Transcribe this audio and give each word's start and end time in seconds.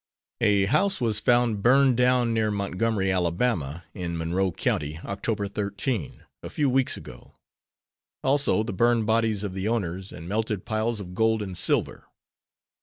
A 0.41 0.65
house 0.65 0.99
was 0.99 1.19
found 1.19 1.61
burned 1.61 1.95
down 1.95 2.33
near 2.33 2.49
Montgomery, 2.49 3.11
Ala., 3.11 3.83
in 3.93 4.17
Monroe 4.17 4.51
County, 4.51 4.93
Oct. 4.95 5.53
13, 5.53 6.23
a 6.41 6.49
few 6.49 6.71
weeks 6.71 6.97
ago; 6.97 7.35
also 8.23 8.63
the 8.63 8.73
burned 8.73 9.05
bodies 9.05 9.43
of 9.43 9.53
the 9.53 9.67
owners 9.67 10.11
and 10.11 10.27
melted 10.27 10.65
piles 10.65 10.99
of 10.99 11.13
gold 11.13 11.43
and 11.43 11.55
silver. 11.55 12.07